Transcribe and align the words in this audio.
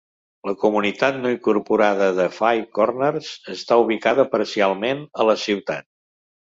La 0.49 0.53
comunitat 0.61 1.19
no 1.25 1.33
incorporada 1.33 2.09
de 2.21 2.27
Five 2.39 2.65
Corners 2.79 3.31
està 3.59 3.81
ubicada 3.87 4.29
parcialment 4.37 5.09
a 5.27 5.31
la 5.33 5.43
ciutat. 5.49 5.93